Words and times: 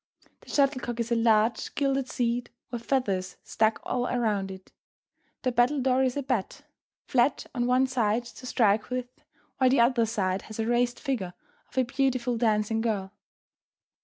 The 0.39 0.49
shuttlecock 0.49 0.99
is 0.99 1.11
a 1.11 1.15
large 1.15 1.75
gilded 1.75 2.09
seed 2.09 2.49
with 2.71 2.85
feathers 2.85 3.37
stuck 3.43 3.79
all 3.83 4.07
around 4.07 4.49
it; 4.49 4.71
the 5.43 5.51
battledore 5.51 6.01
is 6.03 6.17
a 6.17 6.23
bat, 6.23 6.63
flat 7.05 7.45
on 7.53 7.67
one 7.67 7.85
side 7.85 8.23
to 8.25 8.47
strike 8.47 8.89
with, 8.89 9.09
while 9.59 9.69
the 9.69 9.79
other 9.81 10.07
side 10.07 10.41
has 10.49 10.57
a 10.57 10.65
raised 10.65 10.99
figure 10.99 11.35
of 11.69 11.77
a 11.77 11.83
beautiful 11.83 12.35
dancing 12.35 12.81
girl. 12.81 13.11